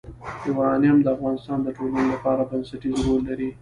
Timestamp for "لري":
3.29-3.49